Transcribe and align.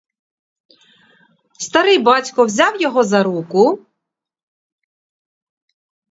Старий 1.59 1.97
батько 1.99 2.45
взяв 2.45 2.81
його 2.81 3.03
за 3.03 3.23
руку. 3.23 3.85